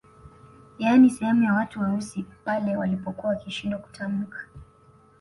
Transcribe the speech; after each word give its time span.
Yaani 0.79 1.09
sehemu 1.09 1.43
ya 1.43 1.53
watu 1.53 1.79
weusi 1.79 2.25
pale 2.45 2.75
walipokuwa 2.77 3.29
wakishindwa 3.33 3.79
kutamka 3.79 4.37